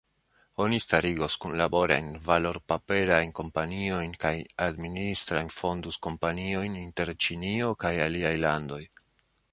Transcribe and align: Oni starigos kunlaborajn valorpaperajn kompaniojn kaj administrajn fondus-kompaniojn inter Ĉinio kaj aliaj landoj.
Oni 0.63 0.77
starigos 0.85 1.35
kunlaborajn 1.43 2.07
valorpaperajn 2.29 3.35
kompaniojn 3.41 4.17
kaj 4.25 4.33
administrajn 4.71 5.55
fondus-kompaniojn 5.59 6.83
inter 6.83 7.17
Ĉinio 7.27 7.73
kaj 7.85 7.97
aliaj 8.07 8.37
landoj. 8.49 8.85